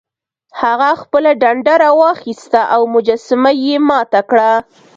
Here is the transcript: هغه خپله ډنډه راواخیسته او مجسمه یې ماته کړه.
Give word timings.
هغه 0.61 0.89
خپله 1.01 1.31
ډنډه 1.41 1.73
راواخیسته 1.83 2.61
او 2.73 2.81
مجسمه 2.93 3.51
یې 3.63 3.75
ماته 3.89 4.21
کړه. 4.29 4.51